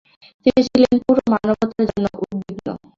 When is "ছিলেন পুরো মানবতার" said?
0.67-1.83